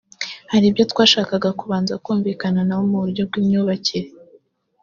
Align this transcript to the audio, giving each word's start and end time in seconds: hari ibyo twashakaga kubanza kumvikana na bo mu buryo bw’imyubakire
hari 0.51 0.65
ibyo 0.69 0.83
twashakaga 0.91 1.49
kubanza 1.59 1.93
kumvikana 2.03 2.61
na 2.67 2.75
bo 2.77 2.83
mu 2.91 2.97
buryo 3.03 3.21
bw’imyubakire 3.29 4.09